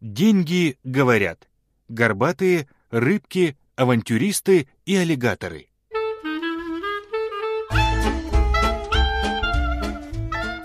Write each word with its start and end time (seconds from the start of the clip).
Деньги 0.00 0.78
говорят. 0.82 1.46
Горбатые, 1.88 2.68
рыбки, 2.90 3.58
авантюристы 3.76 4.66
и 4.86 4.96
аллигаторы. 4.96 5.68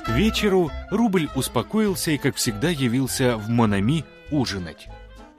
К 0.05 0.09
вечеру 0.15 0.71
рубль 0.89 1.29
успокоился 1.35 2.11
и, 2.11 2.17
как 2.17 2.37
всегда, 2.37 2.69
явился 2.69 3.35
в 3.37 3.49
Монами 3.49 4.05
ужинать. 4.31 4.87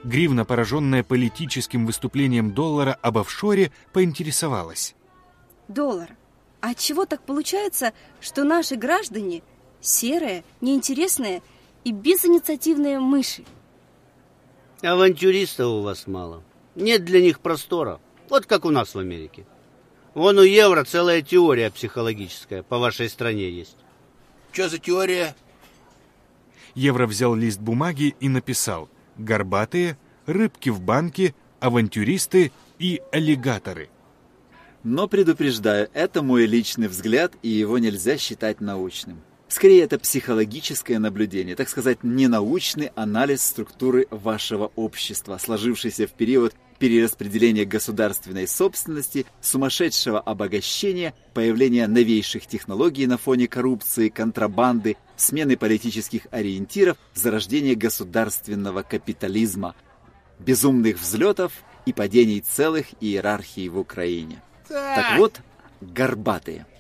Гривна, 0.05 0.45
пораженная 0.45 1.03
политическим 1.03 1.87
выступлением 1.87 2.53
доллара 2.53 2.99
об 3.01 3.17
офшоре, 3.17 3.73
поинтересовалась. 3.95 4.95
Доллар, 5.69 6.15
а 6.61 6.75
чего 6.75 7.07
так 7.07 7.23
получается, 7.23 7.95
что 8.21 8.45
наши 8.45 8.77
граждане 8.77 9.43
серые, 9.81 10.45
неинтересные 10.61 11.43
и 11.85 11.93
безинициативные 11.93 13.01
мыши? 13.01 13.45
Авантюристов 14.83 15.67
у 15.67 15.83
вас 15.83 16.07
мало. 16.07 16.43
Нет 16.75 17.05
для 17.05 17.21
них 17.21 17.41
простора. 17.41 18.01
Вот 18.29 18.47
как 18.47 18.65
у 18.65 18.71
нас 18.71 18.95
в 18.95 18.99
Америке. 18.99 19.47
Вон 20.15 20.39
у 20.39 20.43
евро 20.43 20.85
целая 20.85 21.23
теория 21.23 21.71
психологическая 21.71 22.63
по 22.63 22.79
вашей 22.79 23.09
стране 23.09 23.51
есть. 23.51 23.77
Что 24.53 24.69
за 24.69 24.79
теория? 24.79 25.35
Евро 26.75 27.07
взял 27.07 27.35
лист 27.35 27.61
бумаги 27.61 28.15
и 28.21 28.29
написал 28.29 28.89
«Горбатые, 29.17 29.99
рыбки 30.27 30.69
в 30.69 30.81
банке, 30.81 31.35
авантюристы 31.61 32.53
и 32.79 33.01
аллигаторы». 33.13 33.89
Но 34.83 35.09
предупреждаю, 35.09 35.89
это 35.95 36.23
мой 36.23 36.47
личный 36.47 36.89
взгляд, 36.89 37.33
и 37.43 37.49
его 37.49 37.79
нельзя 37.79 38.19
считать 38.19 38.61
научным. 38.61 39.21
Скорее, 39.49 39.85
это 39.85 39.99
психологическое 39.99 40.99
наблюдение, 40.99 41.55
так 41.55 41.69
сказать, 41.69 42.03
ненаучный 42.03 42.91
анализ 42.97 43.45
структуры 43.45 44.09
вашего 44.11 44.73
общества, 44.75 45.39
сложившийся 45.39 46.09
в 46.09 46.13
период 46.13 46.55
перераспределения 46.81 47.65
государственной 47.65 48.49
собственности, 48.49 49.25
сумасшедшего 49.41 50.21
обогащения, 50.21 51.15
появления 51.33 51.87
новейших 51.87 52.47
технологий 52.47 53.07
на 53.07 53.19
фоне 53.19 53.47
коррупции, 53.47 54.09
контрабанды, 54.09 54.97
смены 55.17 55.57
политических 55.57 56.27
ориентиров, 56.33 56.99
зарождения 57.15 57.77
государственного 57.77 58.83
капитализма, 58.83 59.75
безумных 60.41 61.01
взлетов 61.01 61.53
и 61.87 61.93
падений 61.93 62.41
целых 62.41 62.87
иерархий 63.01 63.69
в 63.69 63.79
Украине. 63.79 64.43
Так 64.69 65.19
вот, 65.19 65.41
горбатые– 65.81 66.67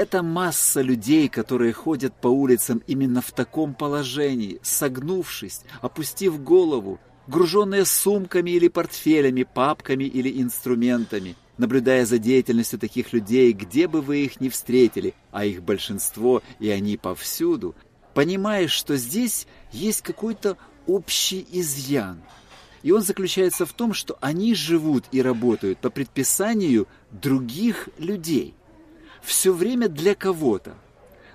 это 0.00 0.22
масса 0.22 0.80
людей, 0.80 1.28
которые 1.28 1.74
ходят 1.74 2.14
по 2.14 2.28
улицам 2.28 2.82
именно 2.86 3.20
в 3.20 3.32
таком 3.32 3.74
положении, 3.74 4.58
согнувшись, 4.62 5.60
опустив 5.82 6.42
голову, 6.42 6.98
груженные 7.26 7.84
сумками 7.84 8.52
или 8.52 8.68
портфелями, 8.68 9.42
папками 9.42 10.04
или 10.04 10.40
инструментами, 10.40 11.36
наблюдая 11.58 12.06
за 12.06 12.16
деятельностью 12.16 12.78
таких 12.78 13.12
людей, 13.12 13.52
где 13.52 13.88
бы 13.88 14.00
вы 14.00 14.24
их 14.24 14.40
ни 14.40 14.48
встретили, 14.48 15.12
а 15.32 15.44
их 15.44 15.62
большинство 15.62 16.42
и 16.58 16.70
они 16.70 16.96
повсюду, 16.96 17.74
понимаешь, 18.14 18.72
что 18.72 18.96
здесь 18.96 19.46
есть 19.70 20.00
какой-то 20.00 20.56
общий 20.86 21.46
изъян. 21.52 22.22
И 22.82 22.90
он 22.90 23.02
заключается 23.02 23.66
в 23.66 23.74
том, 23.74 23.92
что 23.92 24.16
они 24.22 24.54
живут 24.54 25.04
и 25.12 25.20
работают 25.20 25.78
по 25.78 25.90
предписанию 25.90 26.88
других 27.10 27.90
людей 27.98 28.54
все 29.22 29.52
время 29.52 29.88
для 29.88 30.14
кого-то. 30.14 30.74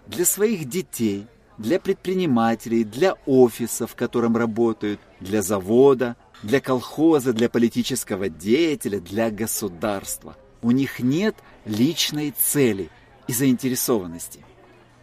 Для 0.08 0.26
своих 0.26 0.70
детей, 0.70 1.28
для 1.58 1.80
предпринимателей, 1.80 2.84
для 2.84 3.14
офиса, 3.26 3.88
в 3.88 3.96
котором 3.96 4.38
работают, 4.38 5.00
для 5.20 5.42
завода, 5.42 6.16
для 6.44 6.60
колхоза, 6.60 7.34
для 7.34 7.50
политического 7.50 8.30
деятеля, 8.30 9.00
для 9.00 9.32
государства. 9.32 10.36
У 10.62 10.72
них 10.72 11.00
нет 11.00 11.36
личной 11.66 12.32
цели 12.32 12.90
и 13.28 13.34
заинтересованности. 13.34 14.46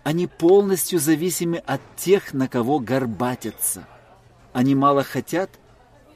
Они 0.05 0.27
полностью 0.27 0.99
зависимы 0.99 1.59
от 1.59 1.81
тех, 1.97 2.35
на 2.35 2.49
кого 2.49 2.81
горбатятся. 2.81 3.87
Они 4.53 4.75
мало 4.75 5.05
хотят 5.05 5.51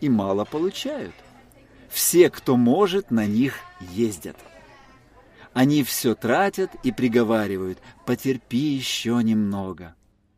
и 0.00 0.08
мало 0.08 0.44
получают. 0.44 1.14
Все, 1.88 2.28
кто 2.30 2.56
может, 2.56 3.10
на 3.10 3.26
них 3.26 3.54
ездят. 3.80 4.36
Они 5.56 5.82
все 5.84 6.14
тратят 6.14 6.70
и 6.82 6.92
приговаривают 6.92 7.78
«потерпи 8.04 8.74
еще 8.74 9.22
немного». 9.22 9.94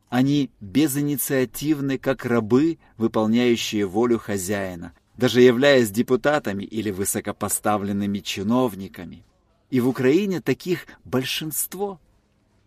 Они 0.09 0.53
безинициативны, 0.61 1.99
как 1.99 2.25
рабы, 2.25 2.79
выполняющие 2.97 3.85
волю 3.85 4.21
хозяина, 4.21 4.93
даже 5.17 5.41
являясь 5.41 5.91
депутатами 5.91 6.63
или 6.63 6.93
высокопоставленными 6.93 8.21
чиновниками. 8.21 9.25
И 9.71 9.81
в 9.81 9.89
Украине 9.89 10.41
таких 10.41 10.87
большинство. 11.05 12.01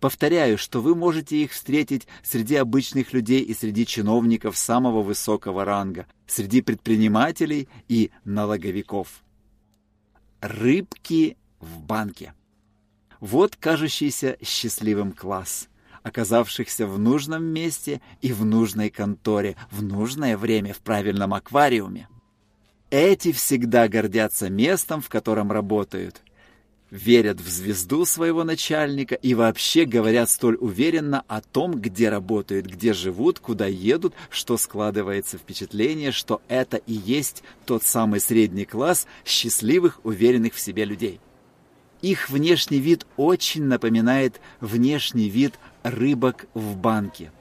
Повторяю, 0.01 0.57
что 0.57 0.81
вы 0.81 0.93
можете 0.93 1.37
их 1.37 1.53
встретить 1.53 2.05
среди 2.21 2.57
обычных 2.57 3.13
людей 3.13 3.43
и 3.43 3.53
среди 3.53 3.85
чиновников 3.85 4.57
самого 4.57 5.01
высокого 5.01 5.63
ранга, 5.63 6.05
среди 6.27 6.61
предпринимателей 6.61 7.69
и 7.87 8.11
налоговиков. 8.25 9.23
Рыбки 10.41 11.37
в 11.61 11.79
банке. 11.79 12.33
Вот 13.21 13.55
кажущийся 13.55 14.35
счастливым 14.43 15.11
класс, 15.11 15.69
оказавшихся 16.01 16.87
в 16.87 16.97
нужном 16.97 17.43
месте 17.43 18.01
и 18.19 18.33
в 18.33 18.43
нужной 18.43 18.89
конторе, 18.89 19.55
в 19.69 19.83
нужное 19.83 20.35
время 20.35 20.73
в 20.73 20.79
правильном 20.79 21.35
аквариуме. 21.35 22.09
Эти 22.89 23.31
всегда 23.31 23.87
гордятся 23.87 24.49
местом, 24.49 25.03
в 25.03 25.07
котором 25.07 25.51
работают, 25.51 26.23
верят 26.89 27.39
в 27.39 27.47
звезду 27.47 28.05
своего 28.05 28.43
начальника 28.43 29.13
и 29.13 29.35
вообще 29.35 29.85
говорят 29.85 30.27
столь 30.31 30.57
уверенно 30.59 31.23
о 31.27 31.41
том, 31.41 31.79
где 31.79 32.09
работают, 32.09 32.65
где 32.65 32.91
живут, 32.91 33.37
куда 33.37 33.67
едут, 33.67 34.15
что 34.31 34.57
складывается 34.57 35.37
впечатление, 35.37 36.11
что 36.11 36.41
это 36.47 36.77
и 36.77 36.93
есть 36.93 37.43
тот 37.67 37.83
самый 37.83 38.19
средний 38.19 38.65
класс 38.65 39.05
счастливых, 39.23 39.99
уверенных 40.03 40.55
в 40.55 40.59
себе 40.59 40.85
людей. 40.85 41.21
Их 42.01 42.29
внешний 42.29 42.79
вид 42.79 43.05
очень 43.15 43.63
напоминает 43.63 44.41
внешний 44.59 45.29
вид 45.29 45.53
рыбок 45.83 46.47
в 46.53 46.75
банке. 46.75 47.31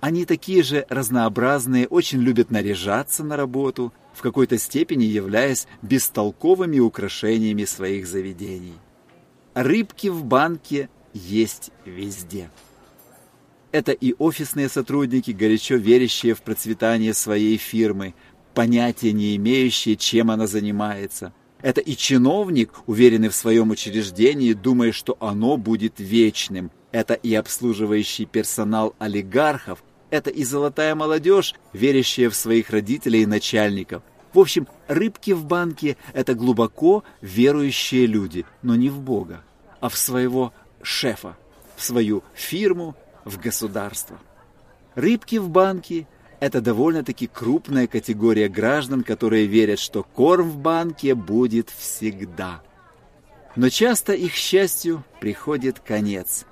Они 0.00 0.24
такие 0.24 0.62
же 0.62 0.86
разнообразные, 0.88 1.86
очень 1.86 2.20
любят 2.20 2.50
наряжаться 2.50 3.24
на 3.24 3.36
работу, 3.36 3.92
в 4.12 4.22
какой-то 4.22 4.58
степени 4.58 5.04
являясь 5.04 5.66
бестолковыми 5.82 6.78
украшениями 6.78 7.64
своих 7.64 8.06
заведений. 8.06 8.74
Рыбки 9.54 10.08
в 10.08 10.24
банке 10.24 10.88
есть 11.14 11.70
везде. 11.84 12.50
Это 13.70 13.92
и 13.92 14.14
офисные 14.18 14.68
сотрудники, 14.68 15.30
горячо 15.30 15.76
верящие 15.76 16.34
в 16.34 16.42
процветание 16.42 17.14
своей 17.14 17.56
фирмы, 17.56 18.14
понятия 18.54 19.12
не 19.12 19.36
имеющие, 19.36 19.96
чем 19.96 20.30
она 20.30 20.48
занимается– 20.48 21.32
это 21.60 21.80
и 21.80 21.96
чиновник, 21.96 22.72
уверенный 22.86 23.28
в 23.28 23.34
своем 23.34 23.70
учреждении, 23.70 24.52
думая, 24.52 24.92
что 24.92 25.16
оно 25.20 25.56
будет 25.56 25.94
вечным. 25.98 26.70
Это 26.92 27.14
и 27.14 27.34
обслуживающий 27.34 28.26
персонал 28.26 28.94
олигархов. 28.98 29.82
Это 30.10 30.30
и 30.30 30.44
золотая 30.44 30.94
молодежь, 30.94 31.54
верящая 31.72 32.30
в 32.30 32.36
своих 32.36 32.70
родителей 32.70 33.22
и 33.22 33.26
начальников. 33.26 34.02
В 34.32 34.38
общем, 34.38 34.68
рыбки 34.86 35.32
в 35.32 35.44
банке– 35.44 35.96
это 36.12 36.34
глубоко 36.34 37.02
верующие 37.20 38.06
люди, 38.06 38.46
но 38.62 38.76
не 38.76 38.88
в 38.88 39.00
Бога, 39.00 39.42
а 39.80 39.88
в 39.88 39.96
своего 39.96 40.52
шефа, 40.82 41.36
в 41.76 41.84
свою 41.84 42.22
фирму, 42.34 42.94
в 43.24 43.38
государство. 43.38 44.18
Рыбки 44.94 45.36
в 45.36 45.48
банке– 45.48 46.06
это 46.40 46.60
довольно-таки 46.60 47.26
крупная 47.26 47.86
категория 47.86 48.48
граждан, 48.48 49.02
которые 49.02 49.46
верят, 49.46 49.78
что 49.78 50.02
корм 50.02 50.50
в 50.50 50.58
банке 50.58 51.14
будет 51.14 51.70
всегда. 51.70 52.62
Но 53.56 53.68
часто 53.70 54.12
их 54.12 54.34
счастью 54.34 55.02
приходит 55.20 55.80
конец. 55.80 56.44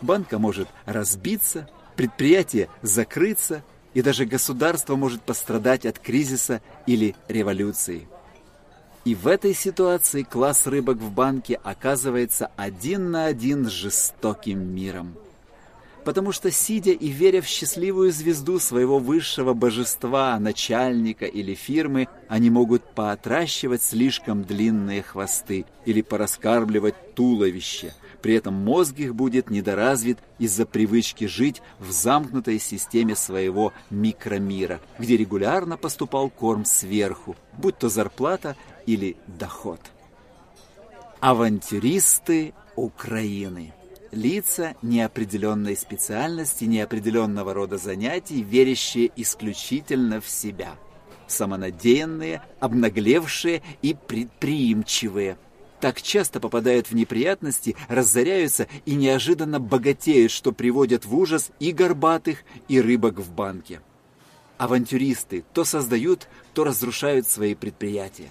Банка 0.00 0.38
может 0.38 0.68
разбиться, 0.86 1.68
предприятие 1.96 2.68
закрыться, 2.82 3.64
и 3.92 4.02
даже 4.02 4.24
государство 4.24 4.96
может 4.96 5.22
пострадать 5.22 5.86
от 5.86 5.98
кризиса 5.98 6.60
или 6.86 7.14
революции. 7.28 8.08
И 9.04 9.14
в 9.14 9.26
этой 9.26 9.54
ситуации 9.54 10.22
класс 10.22 10.66
рыбок 10.66 10.98
в 10.98 11.10
банке 11.10 11.60
оказывается 11.62 12.50
один 12.56 13.10
на 13.10 13.26
один 13.26 13.66
с 13.66 13.70
жестоким 13.70 14.74
миром. 14.74 15.16
Потому 16.04 16.32
что, 16.32 16.50
сидя 16.50 16.92
и 16.92 17.08
веря 17.08 17.40
в 17.40 17.46
счастливую 17.46 18.12
звезду 18.12 18.58
своего 18.58 18.98
высшего 18.98 19.54
божества, 19.54 20.38
начальника 20.38 21.24
или 21.24 21.54
фирмы, 21.54 22.08
они 22.28 22.50
могут 22.50 22.82
поотращивать 22.94 23.82
слишком 23.82 24.44
длинные 24.44 25.02
хвосты 25.02 25.64
или 25.86 26.02
пораскармливать 26.02 27.14
туловище. 27.14 27.94
При 28.22 28.34
этом 28.34 28.54
мозг 28.54 28.98
их 28.98 29.14
будет 29.14 29.50
недоразвит 29.50 30.18
из-за 30.38 30.64
привычки 30.64 31.26
жить 31.26 31.60
в 31.78 31.90
замкнутой 31.90 32.58
системе 32.58 33.16
своего 33.16 33.72
микромира, 33.90 34.80
где 34.98 35.16
регулярно 35.16 35.76
поступал 35.76 36.30
корм 36.30 36.64
сверху, 36.64 37.36
будь 37.58 37.78
то 37.78 37.88
зарплата 37.88 38.56
или 38.86 39.16
доход. 39.26 39.80
Авантюристы 41.20 42.54
Украины 42.76 43.72
лица 44.14 44.74
неопределенной 44.80 45.76
специальности, 45.76 46.64
неопределенного 46.64 47.52
рода 47.52 47.76
занятий, 47.76 48.42
верящие 48.42 49.10
исключительно 49.16 50.20
в 50.20 50.28
себя, 50.28 50.76
самонадеянные, 51.26 52.42
обнаглевшие 52.60 53.62
и 53.82 53.94
предприимчивые. 53.94 55.36
Так 55.80 56.00
часто 56.00 56.40
попадают 56.40 56.86
в 56.86 56.94
неприятности, 56.94 57.76
разоряются 57.88 58.68
и 58.86 58.94
неожиданно 58.94 59.60
богатеют, 59.60 60.32
что 60.32 60.52
приводят 60.52 61.04
в 61.04 61.14
ужас 61.14 61.50
и 61.60 61.72
горбатых, 61.72 62.38
и 62.68 62.80
рыбок 62.80 63.18
в 63.18 63.30
банке. 63.30 63.80
Авантюристы 64.56 65.44
то 65.52 65.64
создают, 65.64 66.28
то 66.54 66.64
разрушают 66.64 67.28
свои 67.28 67.54
предприятия. 67.54 68.30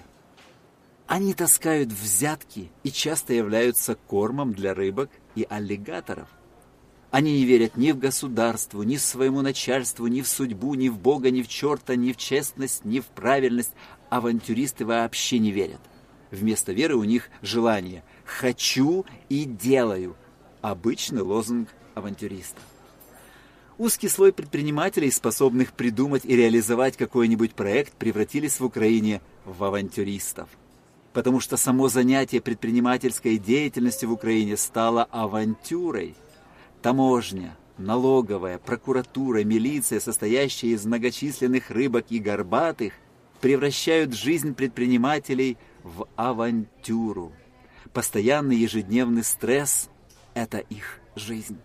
Они 1.06 1.34
таскают 1.34 1.92
взятки 1.92 2.70
и 2.82 2.90
часто 2.90 3.34
являются 3.34 3.94
кормом 3.94 4.54
для 4.54 4.72
рыбок 4.72 5.10
и 5.34 5.46
аллигаторов. 5.48 6.28
Они 7.10 7.38
не 7.38 7.44
верят 7.44 7.76
ни 7.76 7.92
в 7.92 7.98
государство, 7.98 8.82
ни 8.82 8.96
в 8.96 9.00
своему 9.00 9.40
начальству, 9.40 10.08
ни 10.08 10.20
в 10.20 10.26
судьбу, 10.26 10.74
ни 10.74 10.88
в 10.88 10.98
Бога, 10.98 11.30
ни 11.30 11.42
в 11.42 11.48
черта, 11.48 11.94
ни 11.94 12.12
в 12.12 12.16
честность, 12.16 12.84
ни 12.84 12.98
в 12.98 13.06
правильность. 13.06 13.72
Авантюристы 14.10 14.84
вообще 14.84 15.38
не 15.38 15.52
верят. 15.52 15.80
Вместо 16.32 16.72
веры 16.72 16.96
у 16.96 17.04
них 17.04 17.30
желание 17.40 18.02
«хочу 18.24 19.06
и 19.28 19.44
делаю»– 19.44 20.16
обычный 20.60 21.22
лозунг 21.22 21.68
авантюриста. 21.94 22.60
Узкий 23.78 24.08
слой 24.08 24.32
предпринимателей, 24.32 25.12
способных 25.12 25.72
придумать 25.72 26.24
и 26.24 26.34
реализовать 26.34 26.96
какой-нибудь 26.96 27.54
проект, 27.54 27.92
превратились 27.92 28.58
в 28.58 28.64
Украине 28.64 29.20
в 29.44 29.62
авантюристов– 29.62 30.48
потому 31.14 31.38
что 31.38 31.56
само 31.56 31.88
занятие 31.88 32.40
предпринимательской 32.40 33.38
деятельностью 33.38 34.10
в 34.10 34.12
Украине 34.12 34.56
стало 34.56 35.04
авантюрой. 35.04 36.16
Таможня, 36.82 37.56
налоговая, 37.78 38.58
прокуратура, 38.58 39.44
милиция, 39.44 40.00
состоящая 40.00 40.68
из 40.68 40.84
многочисленных 40.84 41.70
рыбок 41.70 42.06
и 42.10 42.18
горбатых, 42.18 42.94
превращают 43.40 44.12
жизнь 44.12 44.54
предпринимателей 44.54 45.56
в 45.84 46.08
авантюру. 46.16 47.32
Постоянный 47.92 48.56
ежедневный 48.56 49.22
стресс– 49.22 49.88
это 50.34 50.58
их 50.58 50.98
жизнь. 51.14 51.58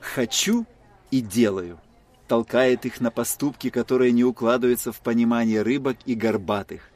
«Хочу 0.00 0.64
и 1.10 1.20
делаю» 1.20 1.78
толкает 2.26 2.86
их 2.86 3.00
на 3.00 3.12
поступки, 3.12 3.70
которые 3.70 4.10
не 4.10 4.24
укладываются 4.24 4.90
в 4.90 5.00
понимание 5.00 5.62
рыбок 5.62 5.96
и 6.06 6.14
горбатых. 6.14 6.90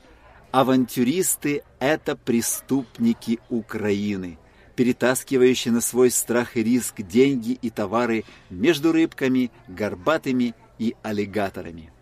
Авантюристы– 0.53 1.63
это 1.79 2.17
преступники 2.17 3.39
Украины, 3.51 4.37
перетаскивающие 4.75 5.73
на 5.73 5.81
свой 5.81 6.11
страх 6.11 6.57
и 6.57 6.65
риск 6.65 7.03
деньги 7.03 7.53
и 7.53 7.71
товары 7.71 8.25
между 8.51 8.91
рыбками, 8.91 9.53
горбатыми 9.69 10.57
и 10.81 10.97
аллигаторами. 11.05 11.93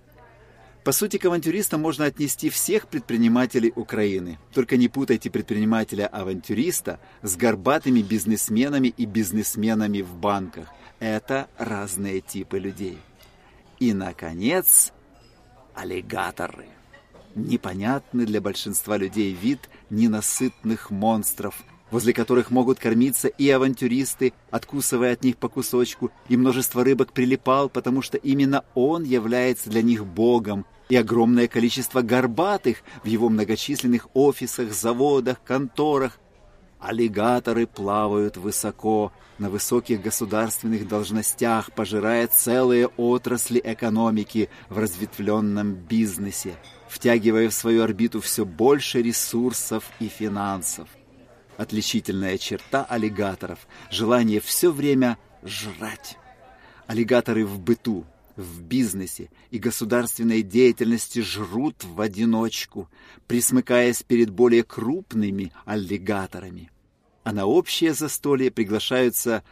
По 0.82 0.92
сути, 0.92 1.18
к 1.18 1.26
авантюристам 1.26 1.82
можно 1.82 2.06
отнести 2.06 2.48
всех 2.48 2.88
предпринимателей 2.88 3.70
Украины. 3.76 4.38
Только 4.54 4.78
не 4.78 4.88
путайте 4.88 5.28
предпринимателя-авантюриста 5.30 7.00
с 7.20 7.36
горбатыми 7.36 8.00
бизнесменами 8.00 8.88
и 8.88 9.04
бизнесменами 9.04 10.00
в 10.00 10.14
банках. 10.14 10.68
Это 11.00 11.50
разные 11.58 12.22
типы 12.22 12.58
людей. 12.58 12.96
И, 13.78 13.92
наконец, 13.92 14.94
аллигаторы– 15.74 16.68
непонятный 17.44 18.26
для 18.26 18.40
большинства 18.40 18.96
людей 18.96 19.32
вид 19.32 19.68
ненасытных 19.90 20.90
монстров, 20.90 21.62
возле 21.90 22.12
которых 22.12 22.50
могут 22.50 22.78
кормиться 22.78 23.28
и 23.28 23.48
авантюристы, 23.48 24.32
откусывая 24.50 25.14
от 25.14 25.24
них 25.24 25.36
по 25.36 25.48
кусочку, 25.48 26.10
и 26.28 26.36
множество 26.36 26.84
рыбок 26.84 27.12
прилипал, 27.12 27.68
потому 27.68 28.02
что 28.02 28.16
именно 28.16 28.64
он 28.74 29.04
является 29.04 29.70
для 29.70 29.82
них 29.82 30.04
богом, 30.04 30.66
и 30.88 30.96
огромное 30.96 31.48
количество 31.48 32.02
горбатых 32.02 32.78
в 33.02 33.06
его 33.06 33.28
многочисленных 33.28 34.08
офисах, 34.14 34.72
заводах, 34.72 35.42
конторах. 35.44 36.18
Аллигаторы 36.80 37.66
плавают 37.66 38.36
высоко, 38.36 39.12
на 39.38 39.50
высоких 39.50 40.02
государственных 40.02 40.88
должностях, 40.88 41.72
пожирая 41.72 42.26
целые 42.26 42.88
отрасли 42.88 43.60
экономики 43.64 44.48
в 44.68 44.78
разветвленном 44.78 45.74
бизнесе 45.74 46.56
втягивая 46.88 47.48
в 47.48 47.54
свою 47.54 47.82
орбиту 47.82 48.20
все 48.20 48.44
больше 48.44 49.02
ресурсов 49.02 49.84
и 50.00 50.08
финансов. 50.08 50.88
Отличительная 51.56 52.38
черта 52.38 52.84
аллигаторов– 52.84 53.66
желание 53.90 54.40
все 54.40 54.70
время 54.70 55.18
жрать. 55.42 56.16
Аллигаторы 56.86 57.44
в 57.44 57.60
быту, 57.60 58.06
в 58.38 58.62
бизнесе 58.62 59.30
и 59.50 59.58
государственной 59.58 60.40
деятельности 60.40 61.18
жрут 61.18 61.84
в 61.84 62.00
одиночку, 62.00 62.88
присмыкаясь 63.26 64.02
перед 64.02 64.30
более 64.30 64.64
крупными 64.64 65.52
аллигаторами. 65.66 66.70
А 67.24 67.32
на 67.32 67.44
общее 67.44 67.92
застолье 67.92 68.50
приглашаются 68.50 69.44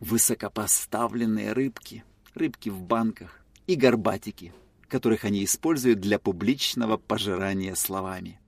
высокопоставленные 0.00 1.52
рыбки, 1.52 2.04
рыбки 2.34 2.70
в 2.70 2.80
банках 2.80 3.44
и 3.66 3.74
горбатики– 3.74 4.54
которых 4.94 5.24
они 5.24 5.44
используют 5.44 5.98
для 5.98 6.20
публичного 6.20 6.96
пожирания 6.98 7.74
словами. 7.74 8.38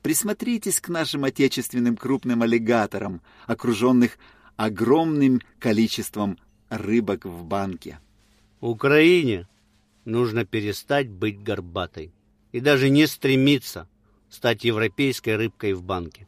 Присмотритесь 0.00 0.80
к 0.80 0.88
нашим 0.88 1.24
отечественным 1.24 1.94
крупным 1.94 2.40
аллигаторам, 2.40 3.20
окруженных 3.46 4.16
огромным 4.56 5.42
количеством 5.58 6.38
рыбок 6.70 7.26
в 7.26 7.44
банке. 7.44 7.98
Украине 8.60 9.48
нужно 10.04 10.44
перестать 10.44 11.08
быть 11.08 11.42
горбатой 11.42 12.12
и 12.52 12.60
даже 12.60 12.90
не 12.90 13.06
стремиться 13.06 13.88
стать 14.28 14.64
европейской 14.64 15.36
рыбкой 15.36 15.72
в 15.72 15.82
банке. 15.82 16.26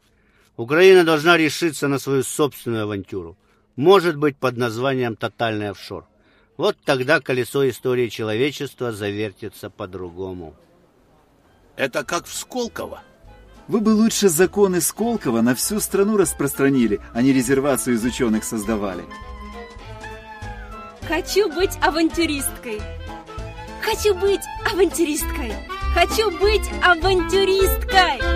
Украина 0.57 1.03
должна 1.03 1.37
решиться 1.37 1.87
на 1.87 1.99
свою 1.99 2.23
собственную 2.23 2.83
авантюру, 2.83 3.37
может 3.75 4.17
быть 4.17 4.37
под 4.37 4.57
названием 4.57 5.15
«Тотальный 5.15 5.69
офшор». 5.69 6.07
Вот 6.57 6.77
тогда 6.85 7.19
колесо 7.19 7.67
истории 7.67 8.09
человечества 8.09 8.91
завертится 8.91 9.71
по-другому. 9.71 10.55
Это 11.75 12.03
как 12.03 12.25
в 12.25 12.33
Сколково. 12.33 13.01
Вы 13.67 13.79
бы 13.79 13.89
лучше 13.89 14.29
законы 14.29 14.79
Сколково 14.81 15.41
на 15.41 15.55
всю 15.55 15.79
страну 15.79 16.17
распространили, 16.17 16.99
а 17.13 17.23
не 17.23 17.33
резервацию 17.33 17.95
из 17.95 18.03
ученых 18.03 18.43
создавали. 18.43 19.03
Хочу 21.07 21.49
быть 21.49 21.77
авантюристкой. 21.81 22.81
Хочу 23.81 24.15
быть 24.15 24.39
авантюристкой. 24.71 25.53
Хочу 25.93 26.31
быть 26.39 26.63
авантюристкой. 26.81 28.32